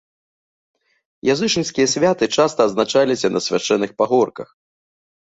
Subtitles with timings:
[1.33, 4.49] Язычніцкія святы часта адзначаліся на свяшчэнных пагорках.